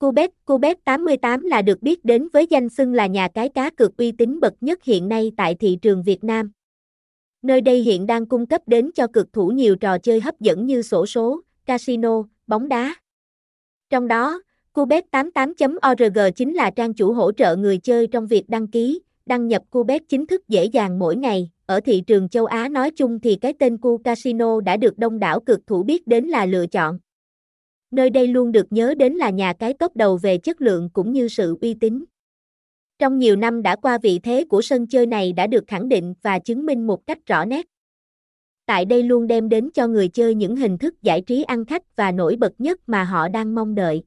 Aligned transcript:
Cubet, 0.00 0.30
Cubet 0.44 0.84
88 0.84 1.44
là 1.44 1.62
được 1.62 1.82
biết 1.82 2.04
đến 2.04 2.28
với 2.32 2.46
danh 2.50 2.68
xưng 2.68 2.92
là 2.92 3.06
nhà 3.06 3.28
cái 3.28 3.48
cá 3.48 3.70
cược 3.70 3.96
uy 3.96 4.12
tín 4.12 4.40
bậc 4.40 4.54
nhất 4.60 4.84
hiện 4.84 5.08
nay 5.08 5.32
tại 5.36 5.54
thị 5.54 5.78
trường 5.82 6.02
Việt 6.02 6.24
Nam. 6.24 6.52
Nơi 7.42 7.60
đây 7.60 7.82
hiện 7.82 8.06
đang 8.06 8.26
cung 8.26 8.46
cấp 8.46 8.62
đến 8.66 8.90
cho 8.94 9.06
cực 9.06 9.32
thủ 9.32 9.48
nhiều 9.48 9.76
trò 9.76 9.98
chơi 9.98 10.20
hấp 10.20 10.40
dẫn 10.40 10.66
như 10.66 10.82
sổ 10.82 11.06
số, 11.06 11.40
casino, 11.66 12.22
bóng 12.46 12.68
đá. 12.68 12.94
Trong 13.90 14.08
đó, 14.08 14.42
Cubet88.org 14.74 16.30
chính 16.36 16.54
là 16.54 16.70
trang 16.70 16.94
chủ 16.94 17.12
hỗ 17.12 17.32
trợ 17.32 17.56
người 17.56 17.78
chơi 17.78 18.06
trong 18.06 18.26
việc 18.26 18.48
đăng 18.48 18.68
ký, 18.68 19.00
đăng 19.26 19.48
nhập 19.48 19.62
Cubet 19.70 20.02
chính 20.08 20.26
thức 20.26 20.48
dễ 20.48 20.64
dàng 20.64 20.98
mỗi 20.98 21.16
ngày. 21.16 21.50
Ở 21.66 21.80
thị 21.80 22.02
trường 22.06 22.28
châu 22.28 22.46
Á 22.46 22.68
nói 22.68 22.90
chung 22.90 23.20
thì 23.20 23.36
cái 23.36 23.52
tên 23.52 23.78
Cu 23.78 23.98
Casino 23.98 24.60
đã 24.60 24.76
được 24.76 24.98
đông 24.98 25.18
đảo 25.18 25.40
cực 25.40 25.66
thủ 25.66 25.82
biết 25.82 26.06
đến 26.06 26.24
là 26.24 26.46
lựa 26.46 26.66
chọn. 26.66 26.98
Nơi 27.90 28.10
đây 28.10 28.26
luôn 28.26 28.52
được 28.52 28.66
nhớ 28.70 28.94
đến 28.98 29.12
là 29.12 29.30
nhà 29.30 29.52
cái 29.52 29.74
top 29.74 29.96
đầu 29.96 30.16
về 30.16 30.38
chất 30.38 30.60
lượng 30.60 30.90
cũng 30.92 31.12
như 31.12 31.28
sự 31.28 31.58
uy 31.60 31.74
tín. 31.74 32.04
Trong 32.98 33.18
nhiều 33.18 33.36
năm 33.36 33.62
đã 33.62 33.76
qua 33.76 33.98
vị 33.98 34.18
thế 34.18 34.44
của 34.48 34.62
sân 34.62 34.86
chơi 34.86 35.06
này 35.06 35.32
đã 35.32 35.46
được 35.46 35.64
khẳng 35.66 35.88
định 35.88 36.14
và 36.22 36.38
chứng 36.38 36.66
minh 36.66 36.86
một 36.86 37.06
cách 37.06 37.18
rõ 37.26 37.44
nét. 37.44 37.66
Tại 38.66 38.84
đây 38.84 39.02
luôn 39.02 39.26
đem 39.26 39.48
đến 39.48 39.70
cho 39.74 39.86
người 39.86 40.08
chơi 40.08 40.34
những 40.34 40.56
hình 40.56 40.78
thức 40.78 41.02
giải 41.02 41.20
trí 41.20 41.42
ăn 41.42 41.64
khách 41.64 41.96
và 41.96 42.12
nổi 42.12 42.36
bật 42.36 42.52
nhất 42.58 42.80
mà 42.86 43.04
họ 43.04 43.28
đang 43.28 43.54
mong 43.54 43.74
đợi. 43.74 44.02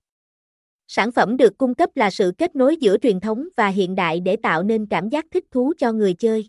Sản 0.88 1.12
phẩm 1.12 1.38
được 1.38 1.58
cung 1.58 1.76
cấp 1.76 1.90
là 1.96 2.10
sự 2.10 2.32
kết 2.38 2.55
nối 2.55 2.77
giữa 2.77 2.98
truyền 2.98 3.20
thống 3.20 3.48
và 3.58 3.68
hiện 3.68 3.96
đại 3.96 4.20
để 4.20 4.36
tạo 4.36 4.63
nên 4.63 4.86
cảm 4.86 5.10
giác 5.10 5.26
thích 5.32 5.46
thú 5.52 5.74
cho 5.77 5.91
người 5.91 6.13
chơi. 6.13 6.48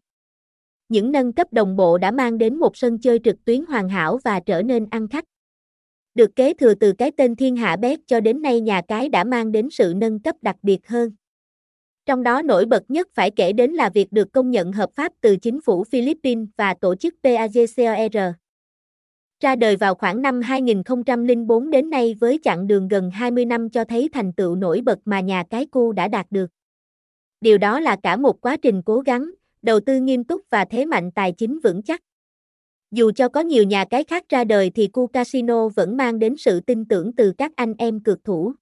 Những 0.89 1.12
nâng 1.12 1.33
cấp 1.33 1.53
đồng 1.53 1.77
bộ 1.77 1.98
đã 1.98 2.11
mang 2.11 2.39
đến 2.39 2.56
một 2.56 2.77
sân 2.77 2.98
chơi 2.98 3.19
trực 3.25 3.45
tuyến 3.45 3.64
hoàn 3.66 3.89
hảo 3.89 4.19
và 4.25 4.41
trở 4.41 4.62
nên 4.62 4.87
ăn 4.91 5.09
khách. 5.09 5.25
Được 6.14 6.36
kế 6.36 6.54
thừa 6.54 6.74
từ 6.74 6.92
cái 6.92 7.10
tên 7.10 7.36
Thiên 7.36 7.56
Hạ 7.56 7.77
bét 7.77 7.98
cho 8.06 8.20
đến 8.20 8.42
nay 8.42 8.60
nhà 8.60 8.82
cái 8.88 9.09
đã 9.09 9.24
mang 9.24 9.52
đến 9.52 9.68
sự 9.70 9.92
nâng 9.96 10.18
cấp 10.18 10.36
đặc 10.42 10.56
biệt 10.62 10.88
hơn. 10.88 11.10
Trong 12.06 12.22
đó 12.22 12.42
nổi 12.42 12.66
bật 12.66 12.82
nhất 12.88 13.09
phải 13.14 13.30
kể 13.30 13.52
đến 13.52 13.70
là 13.70 13.91
việc 13.94 14.12
được 14.12 14.33
công 14.33 14.50
nhận 14.50 14.72
hợp 14.72 14.91
pháp 14.92 15.12
từ 15.20 15.36
chính 15.36 15.61
phủ 15.61 15.84
Philippines 15.84 16.48
và 16.56 16.74
tổ 16.80 16.94
chức 16.94 17.14
PAGCOR. 17.22 18.34
Ra 19.41 19.56
đời 19.56 19.77
vào 19.77 19.94
khoảng 19.94 20.22
năm 20.22 20.41
2004 20.41 21.70
đến 21.70 21.91
nay 21.91 22.14
với 22.20 22.39
chặng 22.42 22.67
đường 22.67 22.89
gần 22.89 23.11
20 23.11 23.44
năm 23.44 23.70
cho 23.70 23.84
thấy 23.84 24.08
thành 24.12 24.33
tựu 24.33 24.56
nổi 24.56 24.80
bật 24.80 24.98
mà 25.05 25.20
nhà 25.20 25.44
cái 25.50 25.67
cu 25.67 25.92
đã 25.92 26.08
đạt 26.08 26.27
được. 26.30 26.50
Điều 27.41 27.58
đó 27.58 27.80
là 27.80 27.96
cả 28.02 28.17
một 28.17 28.41
quá 28.41 28.56
trình 28.56 28.83
cố 28.83 29.00
gắng, 29.00 29.30
đầu 29.62 29.80
tư 29.80 30.00
nghiêm 30.00 30.24
túc 30.24 30.42
và 30.50 30.64
thế 30.64 30.86
mạnh 30.86 31.11
tài 31.11 31.33
chính 31.33 31.58
vững 31.58 31.83
chắc. 31.83 32.00
Dù 32.95 33.11
cho 33.17 33.28
có 33.28 33.41
nhiều 33.41 33.64
nhà 33.64 33.84
cái 33.84 34.05
khác 34.05 34.25
ra 34.28 34.45
đời 34.45 34.70
thì 34.75 34.87
cu 34.87 35.06
casino 35.06 35.69
vẫn 35.69 35.97
mang 35.97 36.19
đến 36.19 36.34
sự 36.39 36.61
tin 36.61 36.84
tưởng 36.84 37.12
từ 37.17 37.33
các 37.39 37.53
anh 37.56 37.75
em 37.78 38.01
cược 38.01 38.25
thủ. 38.25 38.53